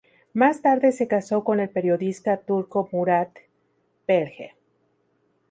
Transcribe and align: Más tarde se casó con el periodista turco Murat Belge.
Más 0.33 0.63
tarde 0.63 0.93
se 0.93 1.07
casó 1.07 1.43
con 1.43 1.59
el 1.59 1.69
periodista 1.69 2.37
turco 2.37 2.89
Murat 2.91 3.37
Belge. 4.07 4.55